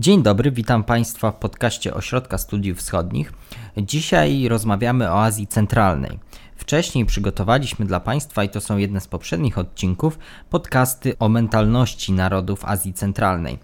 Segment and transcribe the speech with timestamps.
[0.00, 3.32] Dzień dobry, witam Państwa w podcaście Ośrodka Studiów Wschodnich.
[3.76, 6.18] Dzisiaj rozmawiamy o Azji Centralnej.
[6.56, 10.18] Wcześniej przygotowaliśmy dla Państwa, i to są jedne z poprzednich odcinków,
[10.50, 13.58] podcasty o mentalności narodów Azji Centralnej.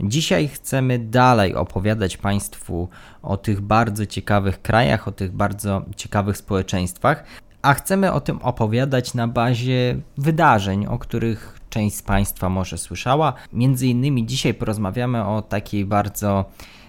[0.00, 2.88] Dzisiaj chcemy dalej opowiadać Państwu
[3.22, 7.24] o tych bardzo ciekawych krajach, o tych bardzo ciekawych społeczeństwach,
[7.62, 13.32] a chcemy o tym opowiadać na bazie wydarzeń, o których część z Państwa może słyszała.
[13.52, 16.44] Między innymi dzisiaj porozmawiamy o takiej bardzo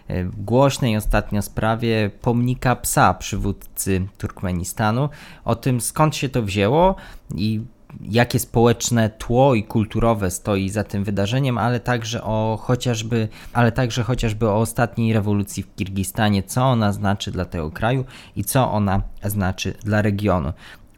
[0.07, 5.09] e, głośnej ostatnio sprawie pomnika psa przywódcy Turkmenistanu,
[5.45, 6.95] o tym skąd się to wzięło
[7.35, 7.61] i
[8.01, 14.03] jakie społeczne tło i kulturowe stoi za tym wydarzeniem, ale także o chociażby, ale także
[14.03, 19.01] chociażby o ostatniej rewolucji w Kirgistanie, co ona znaczy dla tego kraju i co ona
[19.23, 20.53] znaczy dla regionu.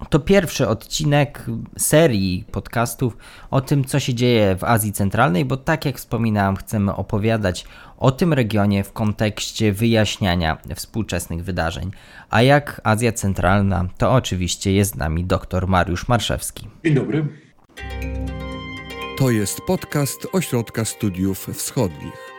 [0.10, 1.46] To pierwszy odcinek
[1.78, 3.18] serii podcastów
[3.52, 7.66] o tym, co się dzieje w Azji Centralnej, bo tak jak wspominałem, chcemy opowiadać
[7.98, 11.92] o tym regionie w kontekście wyjaśniania współczesnych wydarzeń.
[12.30, 16.68] A jak Azja Centralna, to oczywiście jest z nami dr Mariusz Marszewski.
[16.86, 17.28] Dzień dobry.
[19.18, 22.32] To jest podcast Ośrodka Studiów Wschodnich.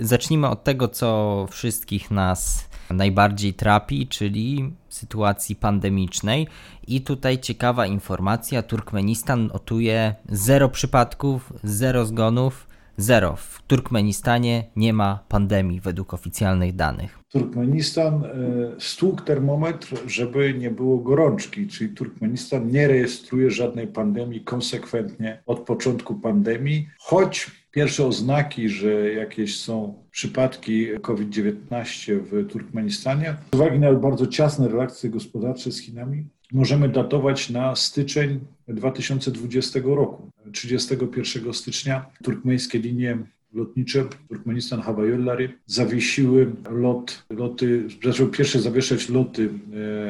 [0.00, 6.46] Zacznijmy od tego, co wszystkich nas najbardziej trapi, czyli sytuacji pandemicznej.
[6.86, 13.36] I tutaj ciekawa informacja: Turkmenistan notuje zero przypadków, zero zgonów, zero.
[13.36, 17.18] W Turkmenistanie nie ma pandemii według oficjalnych danych.
[17.28, 18.28] Turkmenistan e,
[18.78, 26.14] stłukł termometr, żeby nie było gorączki, czyli Turkmenistan nie rejestruje żadnej pandemii konsekwentnie od początku
[26.14, 34.26] pandemii, choć Pierwsze oznaki, że jakieś są przypadki COVID-19 w Turkmenistanie, z uwagi na bardzo
[34.26, 40.30] ciasne relacje gospodarcze z Chinami, możemy datować na styczeń 2020 roku.
[40.52, 43.18] 31 stycznia turkmeńskie linie
[43.52, 49.48] lotnicze Turkmenistan Havayollary zawiesiły lot, loty, zaczęły pierwsze zawieszać loty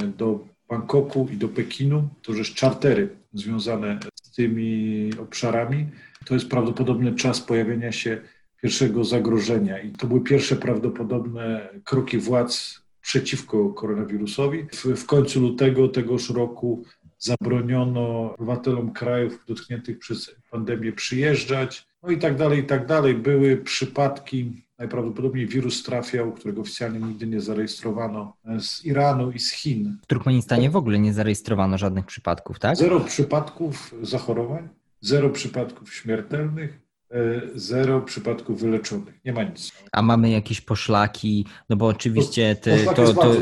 [0.02, 5.86] e, do Bangkoku i do Pekinu, to już czartery związane z tymi obszarami
[6.28, 8.20] to jest prawdopodobny czas pojawienia się
[8.62, 9.78] pierwszego zagrożenia.
[9.78, 14.66] I to były pierwsze prawdopodobne kroki władz przeciwko koronawirusowi.
[14.72, 16.84] W, w końcu lutego tegoż roku
[17.18, 23.14] zabroniono obywatelom krajów dotkniętych przez pandemię przyjeżdżać, no i tak dalej, i tak dalej.
[23.14, 29.98] Były przypadki, najprawdopodobniej wirus trafiał, którego oficjalnie nigdy nie zarejestrowano, z Iranu i z Chin.
[30.02, 32.76] W Turkmenistanie w ogóle nie zarejestrowano żadnych przypadków, tak?
[32.76, 34.68] Zero przypadków zachorowań
[35.00, 39.14] zero przypadków śmiertelnych, e, zero przypadków wyleczonych.
[39.24, 39.72] Nie ma nic.
[39.92, 43.34] A mamy jakieś poszlaki, no bo oczywiście te, to, to,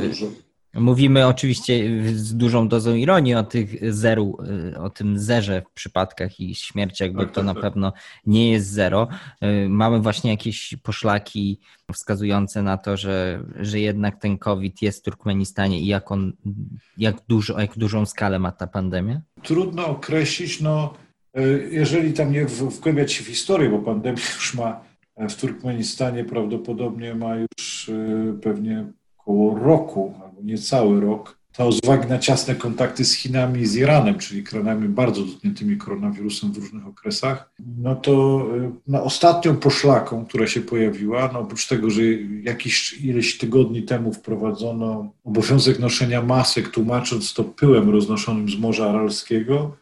[0.81, 1.85] mówimy oczywiście
[2.15, 4.39] z dużą dozą ironii o tych zeru,
[4.75, 7.63] e, o tym zerze w przypadkach i śmierciach, bo tak, to tak, na tak.
[7.63, 7.93] pewno
[8.27, 9.09] nie jest zero.
[9.41, 11.61] E, mamy właśnie jakieś poszlaki
[11.93, 16.33] wskazujące na to, że, że jednak ten COVID jest w Turkmenistanie i jak on,
[16.99, 19.21] jak, dużo, jak dużą skalę ma ta pandemia?
[19.43, 20.95] Trudno określić, no
[21.71, 24.81] jeżeli tam nie wgłębiać się w historię, bo pandemia już ma
[25.17, 28.87] e, w Turkmenistanie prawdopodobnie ma już e, pewnie
[29.19, 33.77] około roku, albo niecały rok, to z uwagi na ciasne kontakty z Chinami i z
[33.77, 38.47] Iranem, czyli krajami bardzo dotkniętymi koronawirusem w różnych okresach, no to
[38.87, 42.03] na ostatnią poszlaką, która się pojawiła, no oprócz tego, że
[42.43, 49.77] jakiś ileś tygodni temu wprowadzono obowiązek noszenia masek, tłumacząc to pyłem roznoszonym z Morza Aralskiego,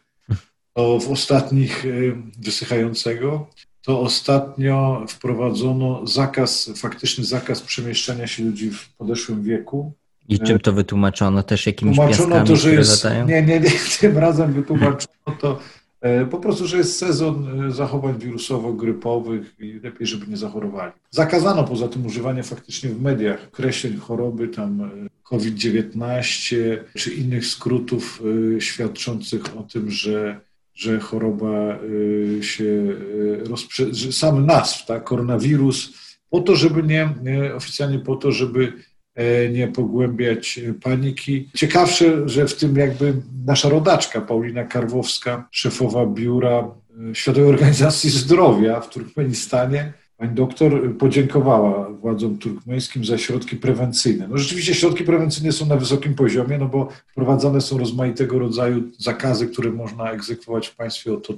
[0.75, 3.47] to w ostatnich y, wysychającego,
[3.81, 9.91] to ostatnio wprowadzono zakaz, faktyczny zakaz przemieszczania się ludzi w podeszłym wieku.
[10.27, 11.43] I czym to wytłumaczono?
[11.43, 13.27] Też jakimiś Tłumaczono to, że jest, latają?
[13.27, 13.69] Nie, nie, nie,
[13.99, 15.59] tym razem wytłumaczono to
[16.01, 20.91] e, po prostu, że jest sezon e, zachowań wirusowo-grypowych i lepiej, żeby nie zachorowali.
[21.11, 24.89] Zakazano poza tym używanie faktycznie w mediach określeń choroby tam e,
[25.23, 26.55] COVID-19
[26.97, 28.21] czy innych skrótów
[28.59, 33.85] świadczących o tym, że że choroba y, się y, rozprze...
[34.11, 37.09] sam nazw, tak, koronawirus, po to, żeby nie,
[37.55, 38.73] oficjalnie po to, żeby
[39.15, 41.49] e, nie pogłębiać paniki.
[41.55, 43.13] Ciekawsze, że w tym jakby
[43.45, 46.71] nasza rodaczka Paulina Karwowska, szefowa biura
[47.11, 54.27] e, Światowej Organizacji Zdrowia w Turkmenistanie, Pani doktor podziękowała władzom turkmeńskim za środki prewencyjne.
[54.27, 59.47] No rzeczywiście środki prewencyjne są na wysokim poziomie, no bo wprowadzane są rozmaitego rodzaju zakazy,
[59.47, 61.33] które można egzekwować w państwie o, to,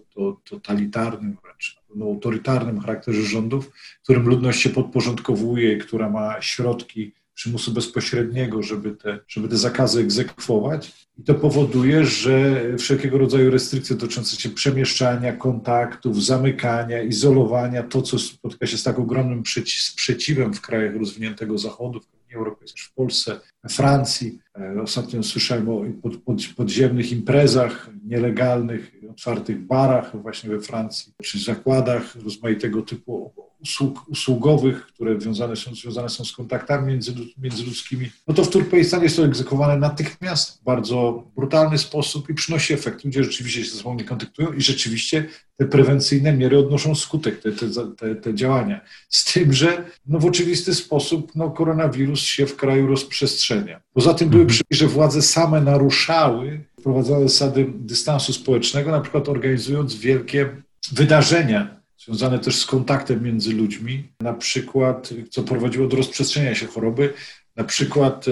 [0.49, 3.71] totalitarnym, wręcz no, autorytarnym charakterze rządów,
[4.03, 11.07] którym ludność się podporządkowuje która ma środki przymusu bezpośredniego, żeby te, żeby te zakazy egzekwować.
[11.17, 18.19] I to powoduje, że wszelkiego rodzaju restrykcje dotyczące się przemieszczania, kontaktów, zamykania, izolowania, to co
[18.19, 23.39] spotyka się z tak ogromnym sprzeciwem w krajach rozwiniętego Zachodu, w Unii Europejskiej, w Polsce,
[23.63, 24.39] we Francji.
[24.59, 31.39] E, ostatnio słyszałem o pod, pod, podziemnych imprezach nielegalnych, otwartych barach właśnie we Francji, czy
[31.39, 38.33] zakładach rozmaitego typu usług usługowych, które związane są, związane są z kontaktami między, międzyludzkimi, no
[38.33, 43.05] to w Turkmenistanie jest to egzekwowane natychmiast w bardzo brutalny sposób i przynosi efekt.
[43.05, 45.25] Ludzie rzeczywiście się ze sobą nie kontaktują i rzeczywiście
[45.57, 47.67] te prewencyjne miery odnoszą skutek, te, te,
[47.97, 48.81] te, te działania.
[49.09, 53.81] Z tym, że no w oczywisty sposób no, koronawirus się w kraju rozprzestrzenia.
[53.93, 54.49] Poza tym były mhm.
[54.49, 60.49] przypadki, że władze same naruszały, wprowadzały zasady dystansu społecznego, na przykład organizując wielkie
[60.91, 61.76] wydarzenia
[62.07, 67.13] związane też z kontaktem między ludźmi, na przykład, co prowadziło do rozprzestrzeniania się choroby.
[67.55, 68.25] Na przykład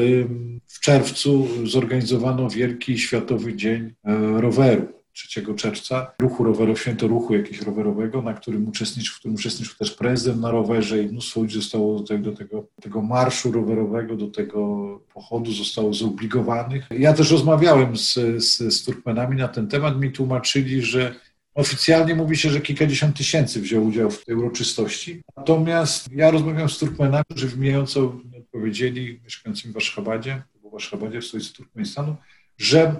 [0.68, 4.95] w czerwcu zorganizowano Wielki Światowy Dzień e, Roweru.
[5.16, 9.92] 3 czerwca, ruchu rowerowego, święto ruchu jakiegoś rowerowego, na którym uczestniczył, w którym uczestniczył też
[9.92, 14.27] prezydent na rowerze i mnóstwo ludzi zostało do tego, do tego, tego marszu rowerowego, do
[14.27, 16.88] tego pochodu zostało zobligowanych.
[16.92, 21.16] Ja też rozmawiałem z, z, z Turkmenami na ten temat, mi tłumaczyli, że
[21.56, 25.22] Oficjalnie mówi się, że kilkadziesiąt tysięcy wziął udział w tej uroczystości.
[25.38, 31.54] Natomiast ja rozmawiam z Turkmenami, którzy wymieniająco odpowiedzieli, mieszkającymi w Aszchabadzie, w Aszchabadzie, w stolicy
[31.54, 32.16] Turkmenistanu,
[32.57, 32.96] że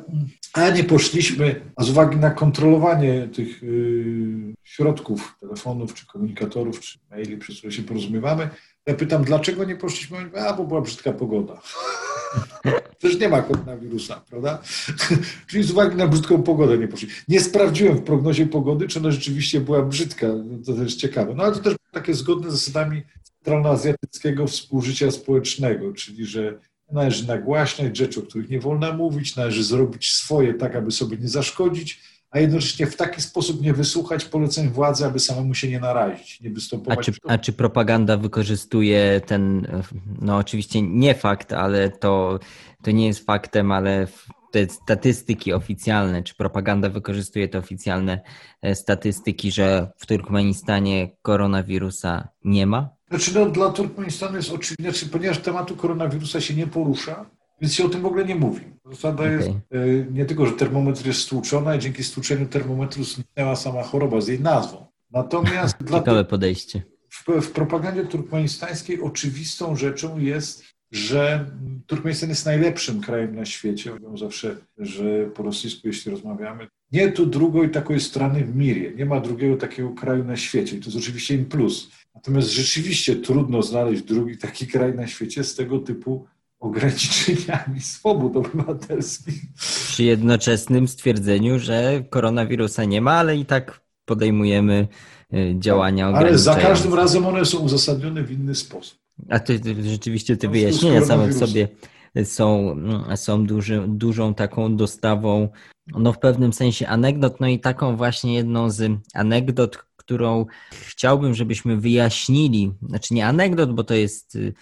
[0.54, 7.00] a nie poszliśmy, a z uwagi na kontrolowanie tych y, środków, telefonów, czy komunikatorów, czy
[7.12, 8.50] maili, przez które się porozumiewamy,
[8.86, 10.32] ja pytam, dlaczego nie poszliśmy?
[10.48, 11.62] A, bo była brzydka pogoda.
[13.00, 14.62] Przecież nie ma koronawirusa, prawda?
[15.48, 17.08] Czyli z uwagi na brzydką pogodę nie poszli.
[17.28, 20.28] Nie sprawdziłem w prognozie pogody, czy ona rzeczywiście była brzydka.
[20.66, 21.34] To też ciekawe.
[21.36, 26.60] No ale to też takie zgodne z zasadami centralnoazjatyckiego współżycia społecznego, czyli że
[26.92, 31.28] należy nagłaśniać rzeczy, o których nie wolno mówić, należy zrobić swoje tak, aby sobie nie
[31.28, 32.02] zaszkodzić,
[32.36, 36.50] a jednocześnie w taki sposób nie wysłuchać poleceń władzy, aby samemu się nie narazić, nie
[36.50, 37.00] występować.
[37.00, 39.68] A czy, a czy propaganda wykorzystuje ten,
[40.22, 42.40] no oczywiście nie fakt, ale to,
[42.84, 44.08] to nie jest faktem, ale
[44.52, 48.22] te statystyki oficjalne, czy propaganda wykorzystuje te oficjalne
[48.62, 52.90] e, statystyki, że w Turkmenistanie koronawirusa nie ma?
[53.10, 57.26] Znaczy no, dla Turkmenistanu jest oczywiście, znaczy, ponieważ tematu koronawirusa się nie porusza,
[57.62, 58.62] więc się o tym w ogóle nie mówi.
[58.86, 59.32] Zasada okay.
[59.32, 59.56] jest e,
[60.12, 64.40] nie tylko, że termometr jest stłuczony, a dzięki stłuczeniu termometru zniknęła sama choroba z jej
[64.40, 64.86] nazwą.
[65.12, 66.84] Natomiast Ciekawe podejście.
[67.10, 71.46] W, w propagandzie turkmenistańskiej oczywistą rzeczą jest, że
[71.88, 73.92] Turkmenistan jest najlepszym krajem na świecie.
[73.94, 78.92] Mówią zawsze, że po rosyjsku, jeśli rozmawiamy, nie tu drugiej takiej strony w mirie.
[78.92, 80.78] Nie ma drugiego takiego kraju na świecie.
[80.78, 81.92] I to jest oczywiście im plus.
[82.16, 86.26] Natomiast rzeczywiście trudno znaleźć drugi taki kraj na świecie z tego typu
[86.60, 89.42] ograniczeniami swobód obywatelskich.
[89.88, 94.88] Przy jednoczesnym stwierdzeniu, że koronawirusa nie ma, ale i tak podejmujemy
[95.34, 99.00] y, działania Ale za każdym razem one są uzasadnione w inny sposób.
[99.30, 101.68] A to rzeczywiście te wyjaśnienia same w sobie
[102.24, 102.76] są,
[103.16, 105.50] są duży, dużą taką dostawą,
[105.88, 111.78] no w pewnym sensie anegdot, no i taką właśnie jedną z anegdot, którą chciałbym, żebyśmy
[111.78, 112.72] wyjaśnili.
[112.82, 114.54] Znaczy nie anegdot, bo to jest, y,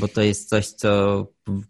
[0.00, 1.26] bo to jest coś, co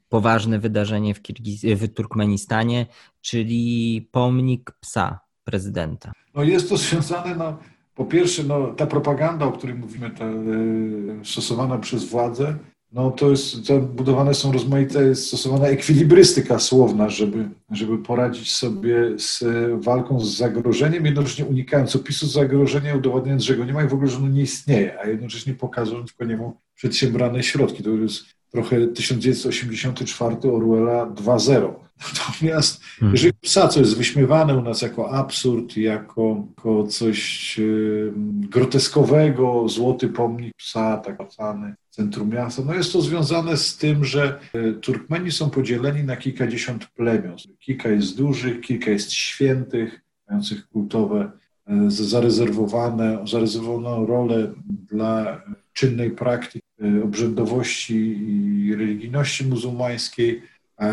[0.09, 2.87] poważne wydarzenie w, Kirgiz- w Turkmenistanie,
[3.21, 6.13] czyli pomnik psa prezydenta.
[6.35, 7.59] No jest to związane, no,
[7.95, 12.57] po pierwsze, no, ta propaganda, o której mówimy, ta, y, stosowana przez władze,
[12.97, 19.45] no to jest, budowane są rozmaite, jest stosowana ekwilibrystyka słowna, żeby, żeby poradzić sobie z
[19.85, 24.09] walką z zagrożeniem, jednocześnie unikając opisu zagrożenia, udowodniając, że go nie ma i w ogóle,
[24.09, 27.83] że ono nie istnieje, a jednocześnie pokazując po niemu przedsiębrane środki.
[27.83, 31.86] To jest trochę 1984 Orwella 2.0.
[32.01, 33.15] Natomiast hmm.
[33.15, 38.13] jeżeli psa, co jest wyśmiewane u nas jako absurd, jako, jako coś yy,
[38.51, 44.41] groteskowego, złoty pomnik psa, tak zwany centrum miasta, no jest to związane z tym, że
[44.55, 47.37] y, Turkmeni są podzieleni na kilkadziesiąt plemion.
[47.59, 51.31] Kilka jest dużych, kilka jest świętych, mających kultowe,
[51.71, 54.53] y, zarezerwowane, zarezerwowaną rolę
[54.91, 58.19] dla czynnej praktyki y, obrzędowości
[58.67, 60.43] i religijności muzułmańskiej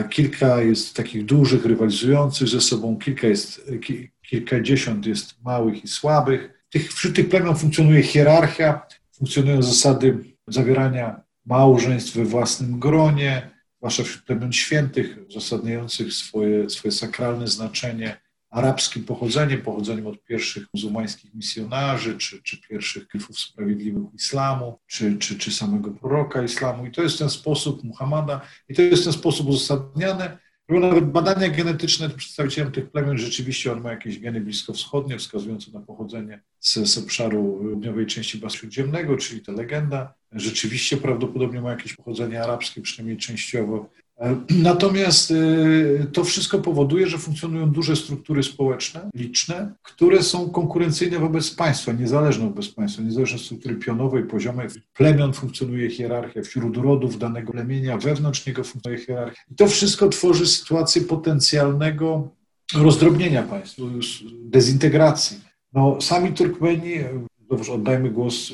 [0.09, 3.71] kilka jest takich dużych, rywalizujących ze sobą, kilka jest,
[4.29, 6.63] kilkadziesiąt jest małych i słabych.
[6.69, 8.87] Tych, wśród tych plemion funkcjonuje hierarchia,
[9.17, 17.47] funkcjonują zasady zawierania małżeństw we własnym gronie, zwłaszcza wśród plemion świętych, uzasadniających swoje, swoje sakralne
[17.47, 18.17] znaczenie,
[18.53, 25.38] arabskim pochodzeniem, pochodzeniem od pierwszych muzułmańskich misjonarzy, czy, czy pierwszych klifów sprawiedliwych islamu, czy, czy,
[25.38, 26.86] czy samego proroka islamu.
[26.86, 30.38] I to jest ten sposób Muhammada, i to jest ten sposób uzasadniany.
[30.69, 36.41] Nawet badania genetyczne przedstawicielem tych plemion rzeczywiście on ma jakieś geny bliskowschodnie, wskazujące na pochodzenie
[36.60, 40.13] z, z obszaru południowej części Basu Śródziemnego, czyli ta legenda.
[40.31, 43.89] Rzeczywiście prawdopodobnie ma jakieś pochodzenie arabskie, przynajmniej częściowo.
[44.50, 45.36] Natomiast e,
[46.05, 52.46] to wszystko powoduje, że funkcjonują duże struktury społeczne, liczne, które są konkurencyjne wobec państwa, niezależne
[52.46, 54.67] wobec państwa, niezależne struktury pionowej, poziomej.
[54.93, 59.41] Plemion funkcjonuje hierarchia, wśród rodów danego plemienia, wewnątrz niego funkcjonuje hierarchia.
[59.51, 62.29] I to wszystko tworzy sytuację potencjalnego
[62.75, 63.84] rozdrobnienia państwa,
[64.43, 65.39] dezintegracji.
[65.74, 66.93] No, sami Turkmeni,
[67.50, 68.53] dobrze, oddajmy głos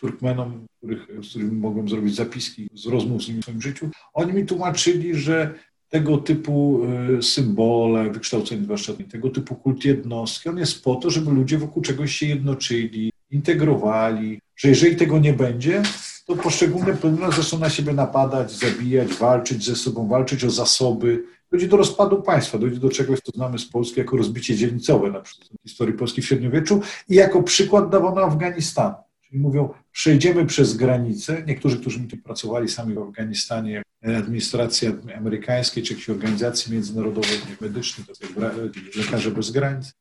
[0.00, 4.32] Turkmenom, których, z którymi mogłem zrobić zapiski z rozmów z nimi w swoim życiu, oni
[4.32, 5.54] mi tłumaczyli, że
[5.88, 6.82] tego typu
[7.18, 11.82] y, symbole, wykształcenie zwłaszcza tego typu kult jednostki, on jest po to, żeby ludzie wokół
[11.82, 15.82] czegoś się jednoczyli, integrowali, że jeżeli tego nie będzie,
[16.26, 21.24] to poszczególne plemiona zaczną na siebie napadać, zabijać, walczyć ze sobą, walczyć o zasoby.
[21.52, 25.20] Dojdzie do rozpadu państwa, dojdzie do czegoś, co znamy z Polski jako rozbicie dzielnicowe na
[25.20, 28.94] przykład w historii Polski w średniowieczu i jako przykład dawano Afganistanu.
[29.30, 31.42] Czyli mówią, przejdziemy przez granicę.
[31.46, 38.06] Niektórzy, którzy mi tu pracowali sami w Afganistanie, administracji amerykańskiej czy jakiejś organizacji międzynarodowej medycznej,
[38.06, 39.92] to jest Lekarze Bez Granic,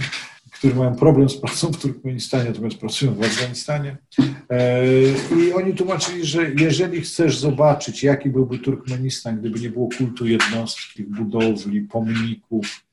[0.58, 3.96] którzy mają problem z pracą w Turkmenistanie, natomiast pracują w Afganistanie.
[4.50, 4.84] E,
[5.48, 11.02] I oni tłumaczyli, że jeżeli chcesz zobaczyć, jaki byłby Turkmenistan, gdyby nie było kultu jednostki,
[11.04, 12.84] budowli, pomników,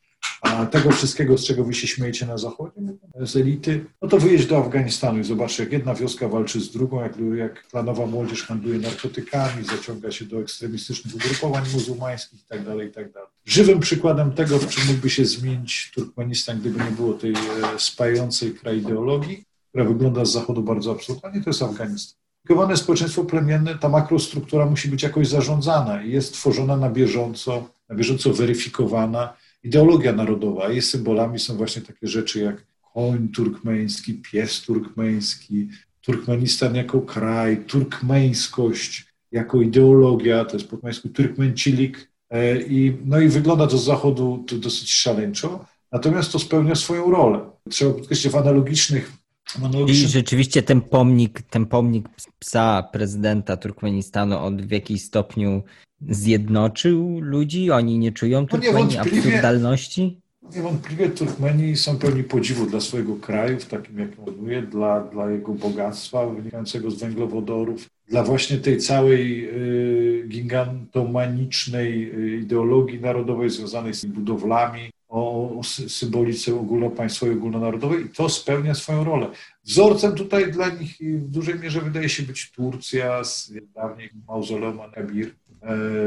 [0.41, 2.81] a tego wszystkiego, z czego wy się śmiejecie na zachodzie,
[3.19, 7.01] z elity, no to wyjedź do Afganistanu i zobacz, jak jedna wioska walczy z drugą,
[7.01, 13.09] jak, jak planowa młodzież handluje narkotykami, zaciąga się do ekstremistycznych ugrupowań muzułmańskich itd., tak itd.
[13.13, 17.35] Tak Żywym przykładem tego, w czym mógłby się zmienić Turkmenistan, gdyby nie było tej e,
[17.77, 22.21] spajającej kraj ideologii, która wygląda z zachodu bardzo absurdalnie, to jest Afganistan.
[22.45, 27.95] Skomplikowane społeczeństwo plemienne, ta makrostruktura musi być jakoś zarządzana i jest tworzona na bieżąco, na
[27.95, 29.33] bieżąco weryfikowana
[29.63, 30.69] ideologia narodowa.
[30.69, 35.67] Jej symbolami są właśnie takie rzeczy jak koń turkmeński, pies turkmeński,
[36.01, 42.11] Turkmenistan jako kraj, turkmeńskość jako ideologia, to jest po turkmeńsku turkmencilik.
[42.29, 47.11] E, I, no i wygląda to z zachodu to dosyć szaleńczo, natomiast to spełnia swoją
[47.11, 47.49] rolę.
[47.69, 49.11] Trzeba podkreślić w analogicznych
[49.87, 55.63] i rzeczywiście ten pomnik, ten pomnik psa prezydenta Turkmenistanu on w jakimś stopniu
[56.09, 57.71] zjednoczył ludzi?
[57.71, 60.21] Oni nie czują Turkmenii no absurdalności?
[60.55, 65.53] Niewątpliwie Turkmeni są pełni podziwu dla swojego kraju, w takim jakim odnuje, dla, dla jego
[65.53, 74.05] bogactwa wynikającego z węglowodorów, dla właśnie tej całej y, gigantomanicznej y, ideologii narodowej związanej z
[74.05, 79.27] budowlami, o, symbolice ogólnopaństwowej, ogólnonarodowej i to spełnia swoją rolę.
[79.63, 85.27] Wzorcem tutaj dla nich w dużej mierze wydaje się być Turcja z dawniej mauzoleum Anabir
[85.27, 85.31] e,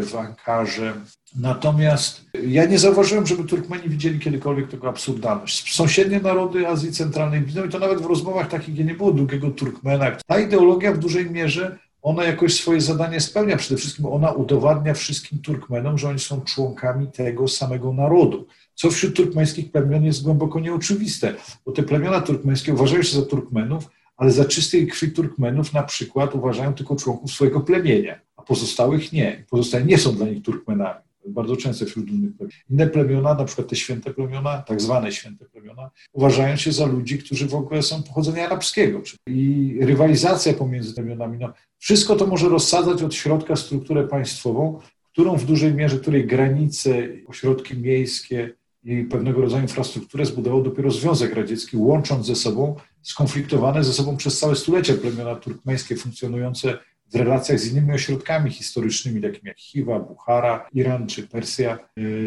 [0.03, 0.95] w Ankarze.
[1.37, 5.75] Natomiast ja nie zauważyłem, żeby Turkmeni widzieli kiedykolwiek tego absurdalność.
[5.75, 9.51] Sąsiednie narody Azji Centralnej widzą i to nawet w rozmowach takich, gdzie nie było drugiego
[9.51, 10.17] Turkmena.
[10.27, 13.57] Ta ideologia w dużej mierze ona jakoś swoje zadanie spełnia.
[13.57, 19.17] Przede wszystkim ona udowadnia wszystkim Turkmenom, że oni są członkami tego samego narodu co wśród
[19.17, 21.35] turkmeńskich plemion jest głęboko nieoczywiste,
[21.67, 26.35] bo te plemiona turkmeńskie uważają się za Turkmenów, ale za czystej krwi Turkmenów na przykład
[26.35, 29.45] uważają tylko członków swojego plemienia, a pozostałych nie.
[29.51, 31.01] Pozostałe nie są dla nich Turkmenami.
[31.29, 32.53] Bardzo często wśród innych plemion.
[32.71, 37.19] Inne plemiona, na przykład te święte plemiona, tak zwane święte plemiona, uważają się za ludzi,
[37.19, 39.03] którzy w ogóle są pochodzenia arabskiego.
[39.27, 44.81] I rywalizacja pomiędzy plemionami, no, wszystko to może rozsadzać od środka strukturę państwową,
[45.13, 48.55] którą w dużej mierze, której granice, ośrodki miejskie,
[48.85, 54.39] i pewnego rodzaju infrastrukturę zbudował dopiero Związek Radziecki, łącząc ze sobą skonfliktowane ze sobą przez
[54.39, 56.79] całe stulecia plemiona turkmeńskie funkcjonujące
[57.13, 61.79] w relacjach z innymi ośrodkami historycznymi, takimi jak Chiwa, Buchara, Iran czy Persja.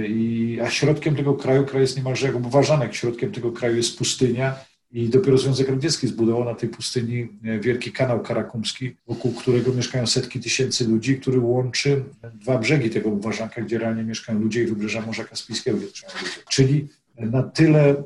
[0.08, 3.98] I, a środkiem tego kraju, kraj jest niemalże jak uważany, jak środkiem tego kraju jest
[3.98, 4.56] pustynia,
[4.92, 10.08] i dopiero Związek Radziecki zbudował na tej pustyni e, wielki kanał karakumski, wokół którego mieszkają
[10.08, 12.04] setki tysięcy ludzi, który łączy
[12.34, 16.04] dwa brzegi tego uważanka, gdzie realnie mieszkają ludzie i wybrzeża Morza Kaspijskiego, gdzie ludzie.
[16.50, 18.04] Czyli na tyle e,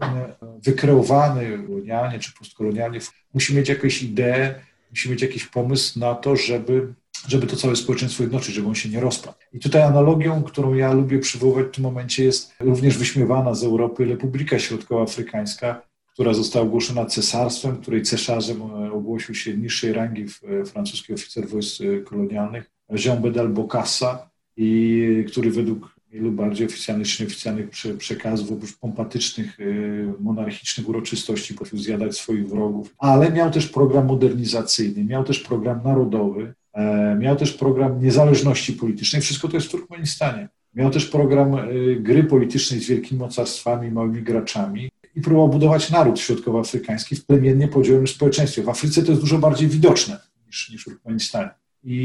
[0.64, 3.00] wykreowany kolonialnie czy postkolonialnie
[3.34, 4.56] musi mieć jakąś ideę,
[4.90, 6.94] musi mieć jakiś pomysł na to, żeby
[7.28, 9.38] żeby to całe społeczeństwo jednoczyć, żeby on się nie rozpadł.
[9.54, 14.06] I tutaj analogią, którą ja lubię przywoływać w tym momencie jest również wyśmiewana z Europy
[14.06, 15.82] Republika Środkowoafrykańska,
[16.14, 20.26] która została ogłoszona cesarstwem, której cesarzem e, ogłosił się niższej rangi
[20.62, 22.72] e, francuski oficer wojsk e, kolonialnych,
[23.06, 29.58] Jean Bedel Bocassa, i który według wielu bardziej oficjalnych czy nieoficjalnych przekazów, oprócz pompatycznych,
[30.20, 36.54] monarchicznych uroczystości, potrafił zjadać swoich wrogów, ale miał też program modernizacyjny, miał też program narodowy,
[37.20, 39.22] miał też program niezależności politycznej.
[39.22, 40.50] Wszystko to jest w Turkmenistanie.
[40.74, 41.58] Miał też program
[42.00, 48.08] gry politycznej z wielkimi mocarstwami, małymi graczami i próbował budować naród środkowoafrykański w plemiennie podzielonym
[48.08, 48.64] społeczeństwie.
[48.64, 51.50] W Afryce to jest dużo bardziej widoczne niż, niż w Turkmenistanie.
[51.84, 51.96] I,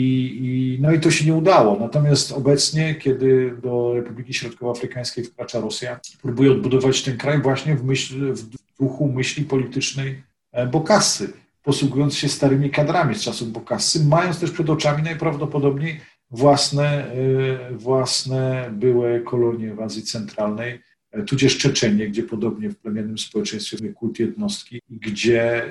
[0.43, 1.79] I, no i to się nie udało.
[1.81, 8.33] Natomiast obecnie, kiedy do Republiki Środkowoafrykańskiej wkracza Rosja, próbuje odbudować ten kraj właśnie w, myśl,
[8.33, 8.47] w
[8.79, 10.23] duchu myśli politycznej
[10.53, 11.33] e, Bokassy,
[11.63, 18.71] posługując się starymi kadrami z czasów Bokassy, mając też przed oczami najprawdopodobniej własne, e, własne
[18.73, 20.81] były kolonie w Azji Centralnej,
[21.27, 25.65] tudzież Czeczenie, gdzie podobnie w plemiennym społeczeństwie jest kult jednostki, gdzie,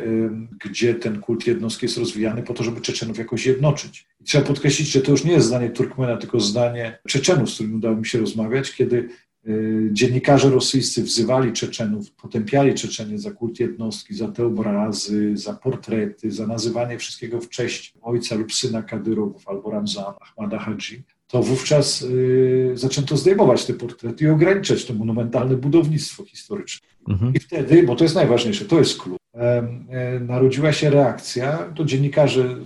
[0.66, 4.06] gdzie ten kult jednostki jest rozwijany po to, żeby Czeczenów jakoś jednoczyć.
[4.22, 7.76] I trzeba podkreślić, że to już nie jest zdanie Turkmena, tylko zdanie Czeczenów, z którymi
[7.76, 9.10] udało mi się rozmawiać, kiedy
[9.48, 16.32] y, dziennikarze rosyjscy wzywali Czeczenów, potępiali Czeczenie za kult jednostki, za te obrazy, za portrety,
[16.32, 22.02] za nazywanie wszystkiego w cześć ojca lub syna Kadyrowów albo Ramzana, Ahmada Hadzi to wówczas
[22.02, 26.88] y, zaczęto zdejmować te portrety i ograniczać to monumentalne budownictwo historyczne.
[27.10, 27.34] Mhm.
[27.34, 32.58] I wtedy, bo to jest najważniejsze, to jest klucz, e, narodziła się reakcja, to dziennikarze,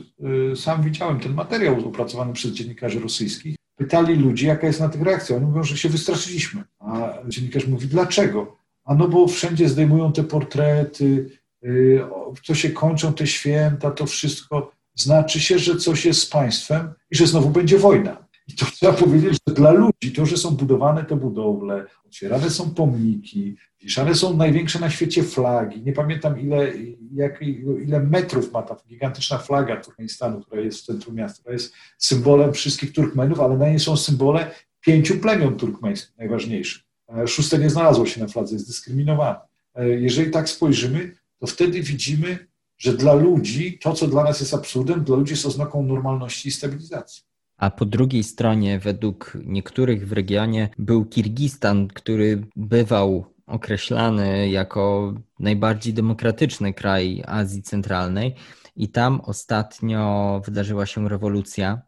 [0.51, 5.01] y, sam widziałem ten materiał opracowany przez dziennikarzy rosyjskich, pytali ludzi, jaka jest na tych
[5.01, 5.35] reakcja.
[5.35, 6.63] Oni mówią, że się wystraszyliśmy.
[6.79, 8.57] A dziennikarz mówi, dlaczego?
[8.85, 11.29] A no bo wszędzie zdejmują te portrety,
[11.63, 12.01] y,
[12.43, 17.15] co się kończą te święta, to wszystko znaczy się, że coś jest z państwem i
[17.15, 18.28] że znowu będzie wojna.
[18.49, 22.69] I to trzeba powiedzieć, że dla ludzi to, że są budowane te budowle, otwierane są
[22.69, 25.83] pomniki, wieszane są największe na świecie flagi.
[25.83, 26.73] Nie pamiętam ile,
[27.13, 27.41] jak,
[27.81, 32.53] ile metrów ma ta gigantyczna flaga Turkmenistanu, która jest w centrum miasta, która jest symbolem
[32.53, 34.51] wszystkich Turkmenów, ale na niej są symbole
[34.81, 36.83] pięciu plemion turkmeńskich, najważniejszych.
[37.17, 39.39] E, szóste nie znalazło się na fladze, jest dyskryminowane.
[39.75, 44.53] E, jeżeli tak spojrzymy, to wtedy widzimy, że dla ludzi to, co dla nas jest
[44.53, 47.28] absurdem, dla ludzi jest oznaką normalności i stabilizacji
[47.59, 55.93] a po drugiej stronie, według niektórych w regionie, był Kirgistan, który bywał określany jako najbardziej
[55.93, 58.35] demokratyczny kraj Azji Centralnej.
[58.75, 61.81] I tam ostatnio wydarzyła się rewolucja.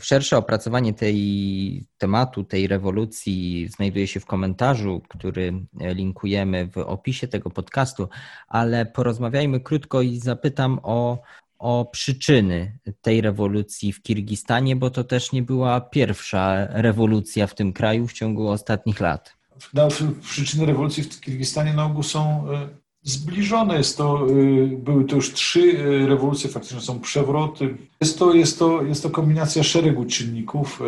[0.00, 7.50] Szersze opracowanie tej tematu, tej rewolucji znajduje się w komentarzu, który linkujemy w opisie tego
[7.50, 8.08] podcastu,
[8.48, 11.22] ale porozmawiajmy krótko i zapytam o
[11.62, 17.72] o przyczyny tej rewolucji w Kirgistanie, bo to też nie była pierwsza rewolucja w tym
[17.72, 19.36] kraju w ciągu ostatnich lat.
[19.74, 19.88] No,
[20.22, 22.68] przyczyny rewolucji w Kirgistanie na ogół są e,
[23.02, 23.78] zbliżone.
[23.78, 27.76] Jest to, e, były to już trzy e, rewolucje, faktycznie są przewroty.
[28.00, 30.80] Jest to, jest to, jest to kombinacja szeregu czynników,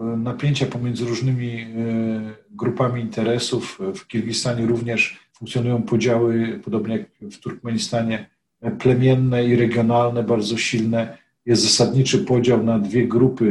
[0.00, 1.66] napięcia pomiędzy różnymi
[2.50, 3.78] grupami interesów.
[3.94, 8.37] W Kirgistanie również funkcjonują podziały, podobnie jak w Turkmenistanie,
[8.78, 11.18] plemienne i regionalne, bardzo silne.
[11.46, 13.44] Jest zasadniczy podział na dwie grupy,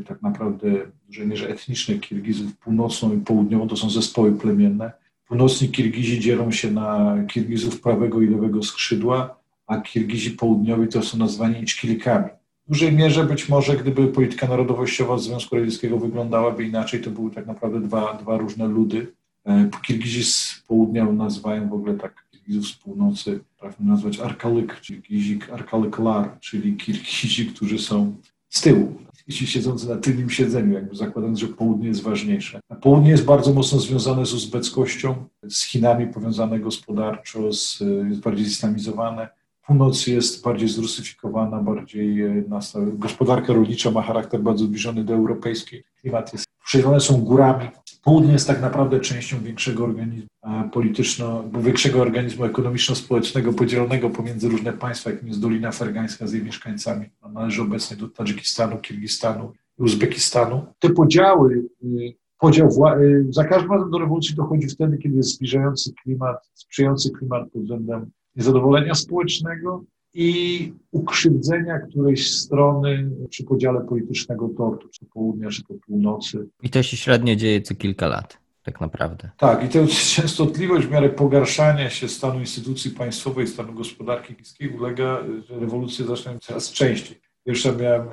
[0.00, 4.92] y, tak naprawdę w dużej mierze etniczne Kirgizów, północną i południową, to są zespoły plemienne.
[5.28, 11.18] Północni Kirgizi dzielą się na Kirgizów prawego i lewego skrzydła, a Kirgizi południowi to są
[11.18, 12.28] nazwani Iczkilikami.
[12.66, 17.46] W dużej mierze być może, gdyby polityka narodowościowa Związku Radzieckiego wyglądałaby inaczej, to były tak
[17.46, 19.12] naprawdę dwa, dwa różne ludy.
[19.46, 25.00] E, Kirgizi z południa nazywają w ogóle tak Kirgizów z północy potrafimy nazwać arkalyk, czyli
[25.00, 28.16] gizik, arkalyklar, czyli kirgizi, którzy są
[28.48, 28.94] z tyłu,
[29.32, 32.60] ci siedzący na tylnym siedzeniu, jakby zakładając, że południe jest ważniejsze.
[32.68, 35.14] A południe jest bardzo mocno związane z uzbeckością,
[35.48, 39.28] z Chinami powiązane gospodarczo, z, jest bardziej zistamizowane.
[39.66, 42.92] Północ jest bardziej zrusyfikowana, bardziej e, nastawiona.
[42.94, 45.84] Gospodarka rolnicza ma charakter bardzo zbliżony do europejskiej.
[46.00, 47.68] Klimat jest, przejeżdżone są górami,
[48.02, 50.30] Południe jest tak naprawdę częścią większego organizmu
[50.72, 57.06] polityczno, większego organizmu ekonomiczno-społecznego podzielonego pomiędzy różne państwa, jakim jest Dolina Fergańska z jej mieszkańcami.
[57.32, 60.66] Należy obecnie do Tadżykistanu, Kirgistanu i Uzbekistanu.
[60.78, 62.68] Te podziały, y, podział
[63.00, 67.62] y, za każdym razem do rewolucji dochodzi wtedy, kiedy jest zbliżający klimat, sprzyjający klimat pod
[67.62, 75.74] względem niezadowolenia społecznego, i ukrzywdzenia którejś strony przy podziale politycznego tortu, czy południa, czy po
[75.74, 76.46] północy.
[76.62, 79.30] I to się średnio dzieje co kilka lat, tak naprawdę.
[79.36, 85.24] Tak, i tę częstotliwość w miarę pogarszania się stanu instytucji państwowej, stanu gospodarki chińskiej ulega,
[85.48, 87.20] że rewolucje zaczynają coraz częściej.
[87.44, 88.08] Pierwsza miałem,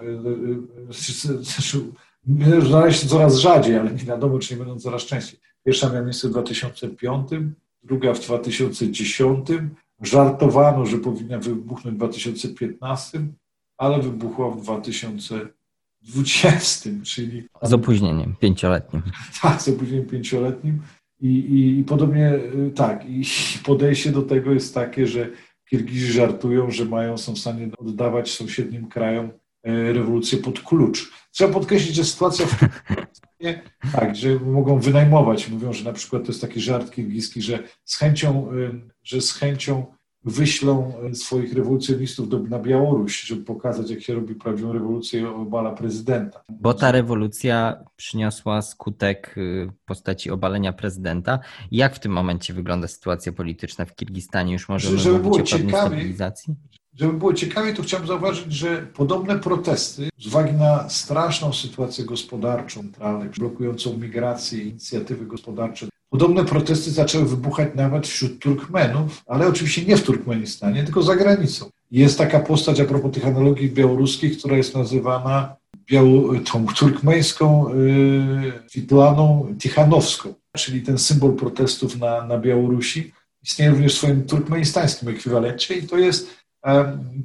[2.68, 5.40] znaleźć się coraz rzadziej, ale nie wiadomo, czy nie będą coraz częściej.
[5.64, 7.30] Pierwsza miała miejsce w 2005,
[7.84, 9.48] druga w 2010,
[10.02, 13.28] Żartowano, że powinna wybuchnąć w 2015,
[13.78, 15.58] ale wybuchła w 2020.
[16.02, 17.48] 20, czyli...
[17.62, 19.02] Z opóźnieniem pięcioletnim.
[19.42, 20.82] Tak, z opóźnieniem pięcioletnim.
[21.20, 22.40] I, i, I, podobnie
[22.76, 23.24] tak, i
[23.66, 25.30] podejście do tego jest takie, że
[25.70, 29.30] Kirgizi żartują, że mają, są w stanie oddawać sąsiednim krajom
[29.64, 31.12] rewolucję pod klucz.
[31.32, 32.56] Trzeba podkreślić, że sytuacja w
[33.92, 35.50] tak, że mogą wynajmować.
[35.50, 38.50] Mówią, że na przykład to jest taki żart kirgiski, że z chęcią,
[39.04, 39.86] że z chęcią
[40.28, 45.72] wyślą swoich rewolucjonistów do, na Białoruś, żeby pokazać, jak się robi prawdziwą rewolucję i obala
[45.72, 46.44] prezydenta.
[46.50, 51.40] Bo ta rewolucja przyniosła skutek y, w postaci obalenia prezydenta.
[51.72, 54.54] Jak w tym momencie wygląda sytuacja polityczna w Kirgistanie?
[54.54, 56.56] Już możemy żeby mówić o pewnej stabilizacji?
[57.00, 62.82] Żeby było ciekawie, to chciałbym zauważyć, że podobne protesty z uwagi na straszną sytuację gospodarczą
[62.82, 69.98] centralnej, blokującą migrację inicjatywy gospodarcze, podobne protesty zaczęły wybuchać nawet wśród Turkmenów, ale oczywiście nie
[69.98, 71.70] w Turkmenistanie, tylko za granicą.
[71.92, 75.56] Jest taka postać a propos tych analogii białoruskich, która jest nazywana
[76.52, 83.14] tą turkmeńską yy, Fitlaną Tichanowską, czyli ten symbol protestów na, na Białorusi.
[83.44, 86.47] Istnieje również w swoim turkmenistańskim ekwiwalencie i to jest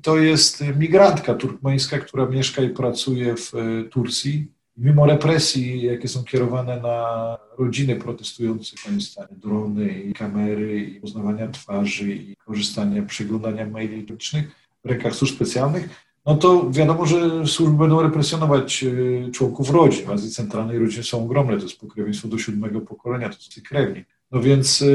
[0.03, 4.47] to jest migrantka turkmeńska, która mieszka i pracuje w e, Turcji.
[4.77, 12.15] Mimo represji, jakie są kierowane na rodziny protestujących Afganistanie, drony i kamery i poznawania twarzy
[12.15, 14.45] i korzystania, przeglądania maili elektronicznych
[14.85, 15.89] w rękach służb specjalnych,
[16.27, 20.07] no to wiadomo, że służby będą represjonować e, członków rodzin.
[20.07, 24.05] W Azji Centralnej rodziny są ogromne, to jest pokrewieństwo do siódmego pokolenia, to jest krewni.
[24.33, 24.87] No więc e,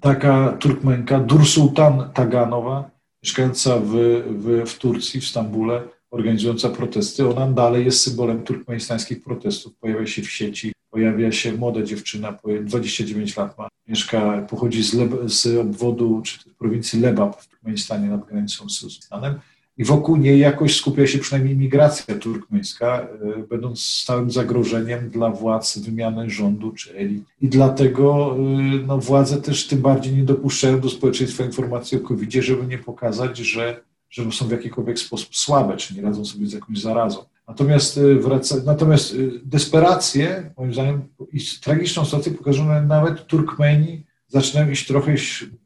[0.00, 2.89] taka Turkmenka, Dursultan Taganowa,
[3.22, 3.92] mieszkająca w,
[4.26, 9.76] w, w Turcji, w Stambule, organizująca protesty, ona dalej jest symbolem turkmenistańskich protestów.
[9.76, 15.10] Pojawia się w sieci, pojawia się młoda dziewczyna, 29 lat ma, mieszka, pochodzi z, Leb,
[15.24, 19.40] z obwodu, czy prowincji Lebab w Turkmenistanie nad granicą z Uzbekistanem
[19.80, 25.78] i wokół niej jakoś skupia się przynajmniej migracja turkmeńska, e, będąc stałym zagrożeniem dla władz
[25.78, 27.24] wymiany rządu czy elit.
[27.40, 28.42] I dlatego e,
[28.86, 33.38] no, władze też tym bardziej nie dopuszczają do społeczeństwa informacji o covid żeby nie pokazać,
[33.38, 37.24] że, że są w jakikolwiek sposób słabe, czy nie radzą sobie z jakąś zarazą.
[37.48, 44.86] Natomiast, e, wraca, natomiast desperację, moim zdaniem, i tragiczną sytuację pokazują nawet Turkmeni zaczynają iść
[44.86, 45.14] trochę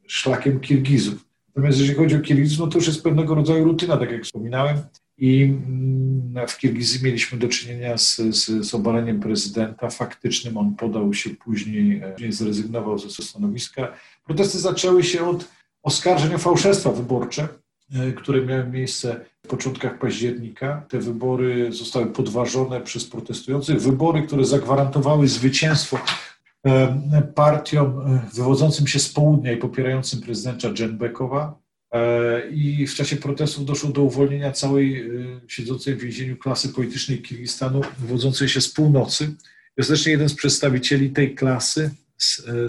[0.07, 1.24] szlakiem Kirgizów.
[1.55, 4.77] Natomiast jeżeli chodzi o Kirgizm, no to już jest pewnego rodzaju rutyna, tak jak wspominałem.
[5.17, 10.57] I mm, w Kirgizji mieliśmy do czynienia z, z, z obaleniem prezydenta faktycznym.
[10.57, 13.93] On podał się później, e, później zrezygnował ze stanowiska.
[14.25, 15.47] Protesty zaczęły się od
[15.83, 17.47] oskarżeń o fałszerstwa wyborcze,
[17.93, 20.85] e, które miały miejsce w początkach października.
[20.89, 23.81] Te wybory zostały podważone przez protestujących.
[23.81, 25.99] Wybory, które zagwarantowały zwycięstwo
[27.35, 31.59] partiom e, wywodzącym się z południa i popierającym prezydenta Dżenbekowa.
[31.91, 35.11] E, I w czasie protestów doszło do uwolnienia całej
[35.47, 39.35] siedzącej w więzieniu klasy politycznej Kirgistanu, wywodzącej się z północy.
[39.79, 41.91] Ostatecznie jeden z przedstawicieli tej klasy,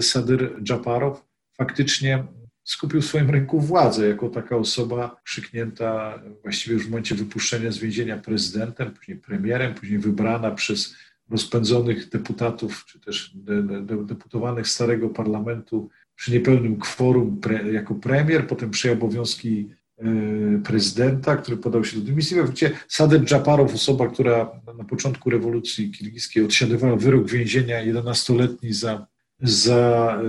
[0.01, 1.23] Sadyr Dżaparow,
[1.57, 2.23] faktycznie
[2.67, 7.77] skupił w swoim ręku władzę jako taka osoba krzyknięta właściwie już w momencie wypuszczenia z
[7.77, 10.95] więzienia prezydentem, później premierem, później wybrana przez
[11.29, 18.47] rozpędzonych deputatów, czy też de, de, deputowanych starego parlamentu przy niepełnym kworum pre, jako premier,
[18.47, 20.03] potem przejął obowiązki e,
[20.65, 22.37] prezydenta, który podał się do dymisji.
[22.37, 29.07] Właściwie Sadem Dżaparow, osoba, która na początku rewolucji kirgiskiej odsiadywała wyrok więzienia 11-letni za,
[29.41, 30.25] za e,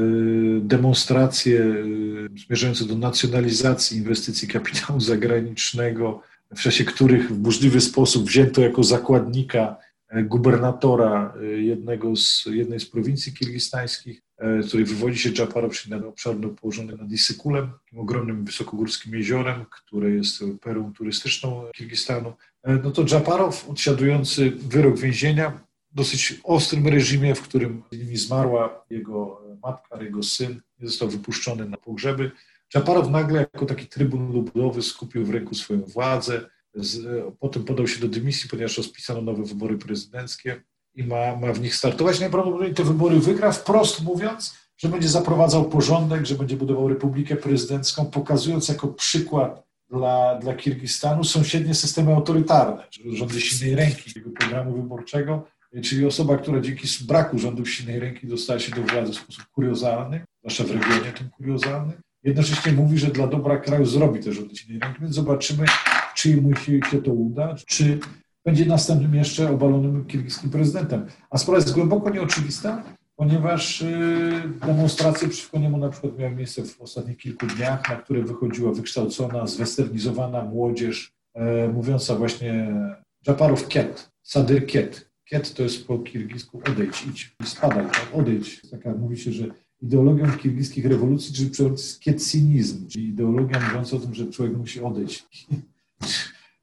[0.61, 6.23] demonstracje e, zmierzające do nacjonalizacji inwestycji kapitału zagranicznego,
[6.57, 9.77] w czasie których w burzliwy sposób wzięto jako zakładnika
[10.15, 16.01] gubernatora y, jednego z, jednej z prowincji kirgistańskich, z y, której wywodzi się Dżaparow, czyli
[16.01, 22.29] na obszar położony nad Isykulem, ogromnym wysokogórskim jeziorem, które jest perą turystyczną Kirgistanu.
[22.29, 25.61] Y, no to Dżaparow, odsiadujący wyrok więzienia,
[25.93, 27.83] dosyć ostrym reżimie, w którym
[28.15, 32.31] zmarła jego matka, jego syn, został wypuszczony na pogrzeby.
[32.73, 38.01] Dżaparow nagle jako taki trybun ludowy skupił w ręku swoją władzę, z, potem podał się
[38.01, 40.63] do dymisji, ponieważ rozpisano nowe wybory prezydenckie
[40.95, 42.21] i ma, ma w nich startować.
[42.21, 48.07] Najprawdopodobniej te wybory wygra, wprost mówiąc, że będzie zaprowadzał porządek, że będzie budował republikę prezydencką,
[48.07, 55.49] pokazując jako przykład dla, dla Kirgistanu sąsiednie systemy autorytarne, rządy silnej ręki jego programu wyborczego,
[55.85, 60.25] czyli osoba, która dzięki braku rządów silnej ręki dostała się do władzy w sposób kuriozalny,
[60.41, 64.81] zwłaszcza w regionie tym kuriozalnym, jednocześnie mówi, że dla dobra kraju zrobi te rządy silnej
[64.81, 65.67] ręki, więc zobaczymy,
[66.19, 67.99] czy mu się to uda, czy
[68.45, 71.07] będzie następnym jeszcze obalonym kirgiskim prezydentem.
[71.31, 72.83] A sprawa jest głęboko nieoczywista,
[73.17, 78.23] ponieważ y, demonstracje przeciwko niemu na przykład miały miejsce w ostatnich kilku dniach, na które
[78.23, 82.75] wychodziła wykształcona, zwesternizowana młodzież, e, mówiąca właśnie
[83.27, 85.11] Japarow Kiet, Sadyr Kiet.
[85.25, 88.71] Kiet to jest po kirgisku odejdź, idź, spadaj, tak, odejdź.
[88.71, 89.45] Taka, mówi się, że
[89.81, 95.27] ideologią kirgiskich rewolucji, czyli jest kietsinizm, czyli ideologia mówiąca o tym, że człowiek musi odejść.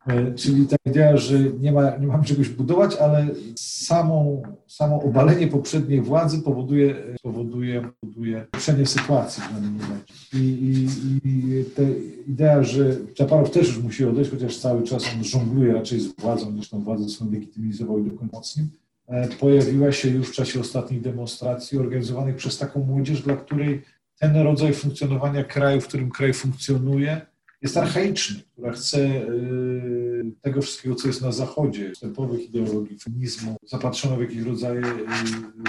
[0.07, 3.27] E, czyli ta idea, że nie, ma, nie mamy czegoś budować, ale
[3.59, 10.13] samą, samo obalenie poprzedniej władzy powoduje, powoduje, powoduje lepszenie sytuacji w danym momencie.
[10.33, 10.87] I, i,
[11.29, 11.81] I ta
[12.27, 16.51] idea, że Czaparow też już musi odejść, chociaż cały czas on żongluje raczej z władzą,
[16.51, 18.41] niż tą władzę swoją legitymizował i dokonał
[19.07, 23.81] e, pojawiła się już w czasie ostatnich demonstracji organizowanych przez taką młodzież, dla której
[24.19, 27.21] ten rodzaj funkcjonowania kraju, w którym kraj funkcjonuje,
[27.65, 34.17] jest archaiczny, która chce y, tego wszystkiego, co jest na Zachodzie, wstępowych ideologii, feminizmu, zapatrzono
[34.17, 34.81] w jakieś rodzaje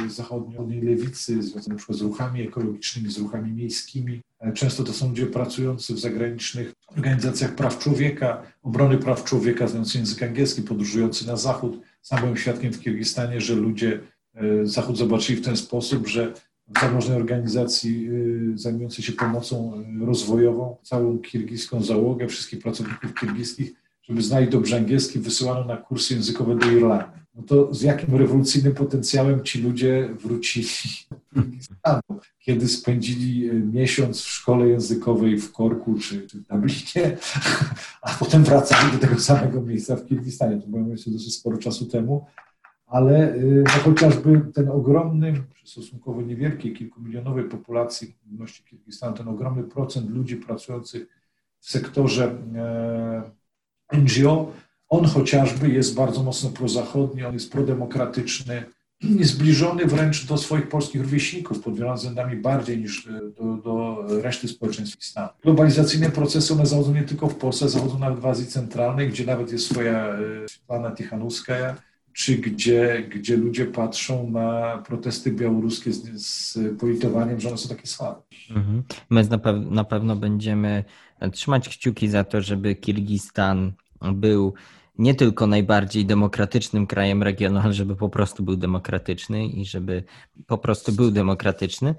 [0.07, 4.21] y, zachodniej lewicy, związane przykład z ruchami ekologicznymi, z ruchami miejskimi.
[4.41, 9.99] E, często to są ludzie pracujący w zagranicznych organizacjach praw człowieka, obrony praw człowieka, znający
[9.99, 11.81] język angielski, podróżujący na Zachód.
[12.03, 14.01] Sam byłem świadkiem w Kirgistanie, że ludzie
[14.35, 16.33] e, Zachód zobaczyli w ten sposób, że
[16.81, 24.23] zamożnej organizacji y, zajmującej się pomocą y, rozwojową, całą kirgiską załogę, wszystkich pracowników kirgiskich, żeby
[24.23, 27.27] znali dobrze angielski, wysyłano na kursy językowe do Irlandii.
[27.35, 30.69] No to z jakim rewolucyjnym potencjałem ci ludzie wrócili
[31.11, 37.17] do Kirgistanu, kiedy spędzili y, miesiąc w szkole językowej w Korku czy, czy w Dublinie,
[38.03, 40.61] a potem wracali do tego samego miejsca w Kirgistanie.
[40.61, 42.27] To było myślę dosyć sporo czasu temu
[42.87, 50.11] ale y, no chociażby ten ogromny, stosunkowo niewielkiej, kilkumilionowej populacji ludności Kirgistanu, ten ogromny procent
[50.11, 51.07] ludzi pracujących
[51.61, 54.53] w sektorze e, NGO,
[54.89, 58.65] on chociażby jest bardzo mocno prozachodni, on jest prodemokratyczny,
[59.21, 64.49] zbliżony wręcz do swoich polskich rówieśników pod wieloma względami bardziej niż e, do, do reszty
[64.49, 65.29] społeczeństwa stanu.
[65.43, 69.53] Globalizacyjne procesy one zachodzą nie tylko w Polsce, zachodzą nawet w Azji Centralnej, gdzie nawet
[69.53, 70.19] jest swoja e,
[70.49, 71.77] Svetlana Tichanowskaja,
[72.17, 77.87] czy gdzie, gdzie ludzie patrzą na protesty białoruskie z, z politowaniem, że one są takie
[77.87, 78.23] słabe.
[78.51, 78.83] Mhm.
[79.11, 80.85] My na, pew na pewno będziemy
[81.33, 83.73] trzymać kciuki za to, żeby Kirgistan
[84.13, 84.55] był
[84.99, 90.05] nie tylko najbardziej demokratycznym krajem regionu, ale żeby po prostu był demokratyczny i żeby
[90.47, 91.95] po prostu był demokratyczny.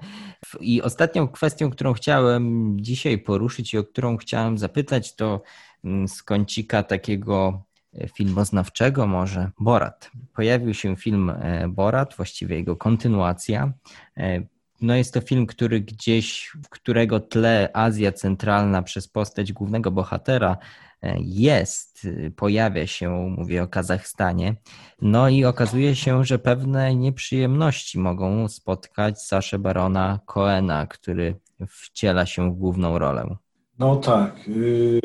[0.60, 5.42] I ostatnią kwestią, którą chciałem dzisiaj poruszyć i o którą chciałem zapytać, to
[5.84, 7.67] mm, z kącika takiego
[8.14, 10.10] filmoznawczego może Borat.
[10.34, 13.72] Pojawił się film e, Borat, właściwie jego kontynuacja.
[14.16, 14.42] E,
[14.80, 20.56] no jest to film, który gdzieś, w którego tle Azja Centralna przez postać głównego bohatera
[21.02, 24.56] e, jest, pojawia się, mówię o Kazachstanie.
[25.02, 31.34] No i okazuje się, że pewne nieprzyjemności mogą spotkać Saszę Barona Coena, który
[31.68, 33.36] wciela się w główną rolę.
[33.78, 34.48] No tak.
[34.48, 35.00] Y,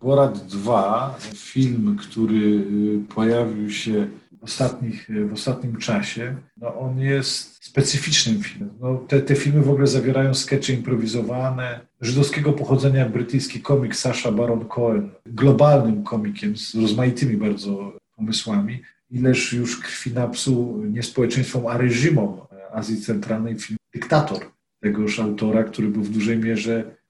[0.00, 4.08] Borat 2, film, który y, pojawił się
[4.40, 8.70] w, ostatnich, w ostatnim czasie, no on jest specyficznym filmem.
[8.80, 11.80] No te, te filmy w ogóle zawierają skecze improwizowane.
[12.00, 18.82] Żydowskiego pochodzenia brytyjski komik Sasha Baron Cohen, globalnym komikiem z rozmaitymi bardzo pomysłami.
[19.10, 22.40] Ileż już krwi napsuł nie społeczeństwom, a reżimom
[22.72, 24.38] Azji Centralnej film Dyktator
[24.80, 27.01] tegoż autora, który był w dużej mierze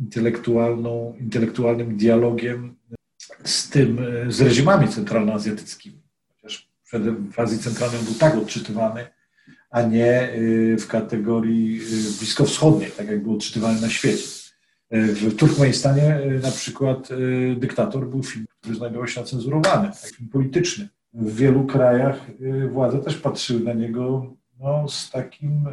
[0.00, 2.78] intelektualną, intelektualnym dialogiem
[3.44, 6.02] z tym, e, z reżimami centralnoazjatyckimi.
[6.28, 6.68] Chociaż
[7.32, 9.06] w Azji Centralnej był tak odczytywany,
[9.70, 10.30] a nie e,
[10.76, 14.28] w kategorii e, bliskowschodniej, tak jak był odczytywany na świecie.
[14.90, 17.08] W Turkmenistanie na przykład
[17.56, 20.88] Dyktator był film, który znajdował się cenzurowany, film polityczny.
[21.12, 22.26] W wielu krajach
[22.72, 25.64] władze też patrzyły na niego no, z takim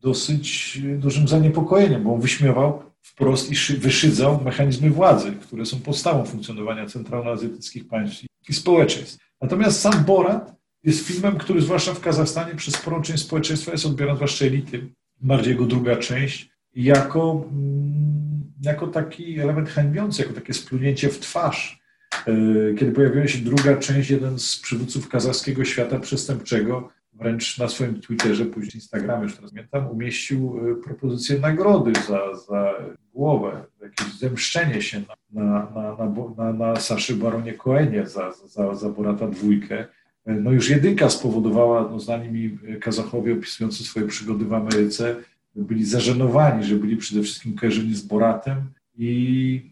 [0.00, 6.86] dosyć dużym zaniepokojeniem, bo on wyśmiewał wprost i wyszydzał mechanizmy władzy, które są podstawą funkcjonowania
[6.86, 9.18] centralnoazjatyckich państw i społeczeństw.
[9.40, 14.16] Natomiast sam Borat jest filmem, który zwłaszcza w Kazachstanie przez sporą część społeczeństwa jest odbierany,
[14.16, 21.08] zwłaszcza elity, bardziej jego druga część, jako, mm, jako taki element hańbiący, jako takie splunięcie
[21.08, 21.80] w twarz.
[22.26, 22.34] E,
[22.78, 26.88] kiedy pojawiła się druga część, jeden z przywódców kazachskiego świata przestępczego
[27.20, 32.74] wręcz na swoim Twitterze, później Instagramie, już teraz pamiętam, umieścił y, propozycję nagrody za, za
[33.14, 35.02] głowę, jakieś zemszczenie się
[35.32, 35.42] na,
[35.74, 39.86] na, na, na, na Saszy Baronie Koenie za, za, za Borata dwójkę.
[40.26, 45.16] No już jedynka spowodowała, no znani mi Kazachowie opisujący swoje przygody w Ameryce,
[45.56, 48.56] byli zażenowani, że byli przede wszystkim kojarzeni z Boratem
[48.98, 49.69] i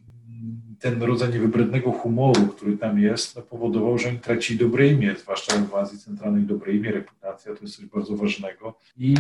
[0.80, 5.56] ten rodzaj niewybrednego humoru, który tam jest, no, powodował, że oni tracili dobre imię, zwłaszcza
[5.58, 8.74] w Azji Centralnej dobre imię, reputacja to jest coś bardzo ważnego.
[8.98, 9.16] I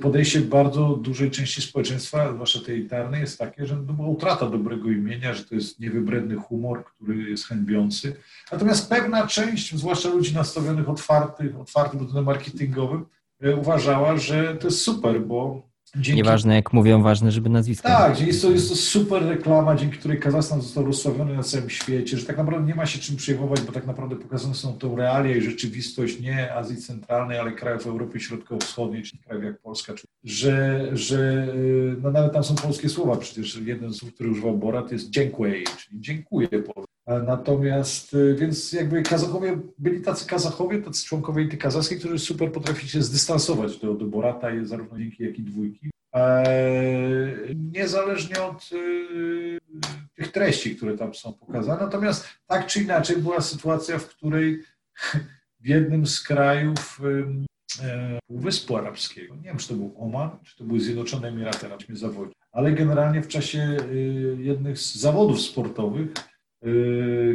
[0.00, 4.90] podejście bardzo dużej części społeczeństwa, zwłaszcza tej elitarnej, jest takie, że to była utrata dobrego
[4.90, 8.16] imienia, że to jest niewybredny humor, który jest hańbiący.
[8.52, 13.06] Natomiast pewna część, zwłaszcza ludzi nastawionych otwartych, otwartych pod marketingowym,
[13.40, 16.22] e, uważała, że to jest super, bo Dzięki...
[16.22, 17.88] Nieważne jak mówią, ważne, żeby nazwisko.
[17.88, 22.18] Tak, jest to, jest to super reklama, dzięki której Kazachstan został rozsławiony na całym świecie,
[22.18, 25.36] że tak naprawdę nie ma się czym przejmować, bo tak naprawdę pokazane są to realia
[25.36, 29.92] i rzeczywistość nie Azji Centralnej, ale krajów Europy Środkowo-Wschodniej, czyli krajów jak Polska,
[30.24, 31.48] że, że
[32.02, 33.58] no nawet tam są polskie słowa, przecież.
[33.64, 36.48] Jeden z słów, który używał Borat jest dziękuję, czyli dziękuję
[37.26, 42.88] Natomiast, y, więc jakby Kazachowie, byli tacy Kazachowie, tacy członkowie elity kazachskiej, którzy super potrafili
[42.88, 45.90] się zdystansować do, do Borata, zarówno dzięki, jak i dwójki.
[46.12, 48.70] Eee, niezależnie od
[50.14, 51.80] tych treści, które tam są pokazane.
[51.80, 54.62] Natomiast tak czy inaczej była sytuacja, w której
[55.60, 57.00] w jednym z krajów
[57.82, 61.96] e, Półwyspu Arabskiego, nie wiem, czy to był Oman, czy to były Zjednoczone Emiraty Arabskie
[61.96, 66.12] zawodzi, ale generalnie w czasie y, jednych z zawodów sportowych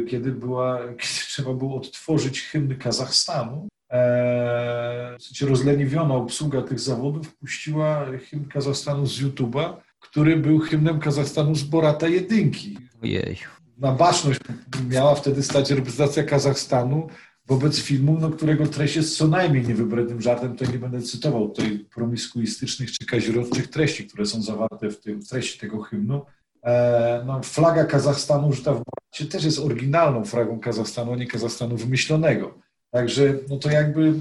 [0.08, 3.68] kiedy, była, kiedy trzeba było odtworzyć hymn Kazachstanu.
[3.90, 11.00] E, w sensie rozleniwiona obsługa tych zawodów puściła hymn Kazachstanu z YouTube'a, który był hymnem
[11.00, 12.78] Kazachstanu z Borata Jedynki.
[13.02, 13.38] Ojej.
[13.78, 14.40] Na baczność
[14.88, 17.08] miała wtedy stać reprezentacja Kazachstanu
[17.46, 20.56] wobec filmu, no, którego treść jest co najmniej niewybrednym żartem.
[20.56, 25.28] Tutaj nie będę cytował tutaj promiskuistycznych czy kazirodczych treści, które są zawarte w, tym, w
[25.28, 26.22] treści tego hymnu.
[26.64, 31.76] E, no, flaga Kazachstanu użyta w Boracie też jest oryginalną flagą Kazachstanu, a nie Kazachstanu
[31.76, 32.54] wymyślonego.
[32.90, 34.12] Także no to jakby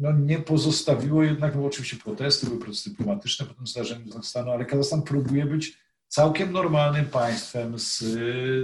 [0.00, 4.64] no, nie pozostawiło jednak, no oczywiście protesty, były protesty dyplomatyczne po tym zdarzeniu Kazachstanu, ale
[4.64, 7.98] Kazachstan próbuje być całkiem normalnym państwem z,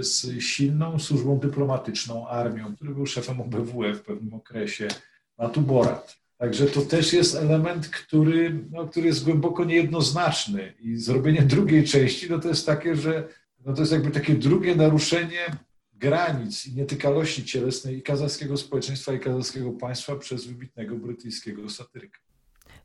[0.05, 4.87] z silną służbą dyplomatyczną, armią, który był szefem OBWE w pewnym okresie,
[5.37, 6.24] ma tu Borat.
[6.37, 12.29] Także to też jest element, który, no, który jest głęboko niejednoznaczny i zrobienie drugiej części,
[12.29, 13.27] no to jest takie, że
[13.65, 15.57] no to jest jakby takie drugie naruszenie
[15.93, 22.19] granic i nietykalności cielesnej i kazachskiego społeczeństwa i kazachskiego państwa przez wybitnego brytyjskiego satyryka.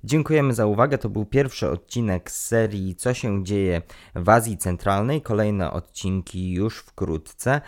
[0.04, 0.98] Dziękujemy za uwagę.
[0.98, 3.82] To był pierwszy odcinek z serii Co się dzieje
[4.14, 5.22] w Azji Centralnej.
[5.22, 7.60] Kolejne odcinki już wkrótce.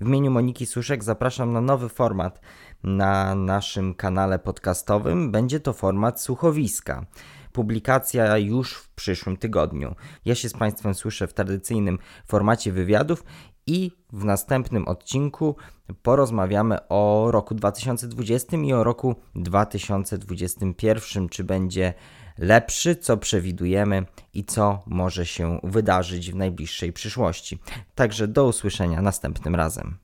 [0.00, 2.40] W imieniu Moniki Suszek zapraszam na nowy format
[2.84, 5.30] na naszym kanale podcastowym.
[5.30, 7.06] Będzie to format słuchowiska.
[7.52, 9.94] Publikacja już w przyszłym tygodniu.
[10.24, 13.24] Ja się z Państwem słyszę w tradycyjnym formacie wywiadów
[13.66, 15.56] i w następnym odcinku
[16.02, 21.28] porozmawiamy o roku 2020 i o roku 2021.
[21.28, 21.94] Czy będzie
[22.40, 27.58] lepszy, co przewidujemy i co może się wydarzyć w najbliższej przyszłości.
[27.94, 29.96] Także do usłyszenia następnym razem.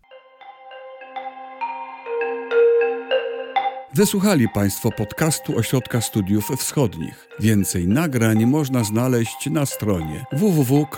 [3.95, 7.29] Wysłuchali Państwo podcastu Ośrodka Studiów Wschodnich.
[7.41, 10.97] Więcej nagrań można znaleźć na stronie www.osw.waw.pl.